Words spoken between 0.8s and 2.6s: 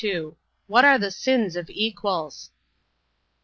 are the sins of equals?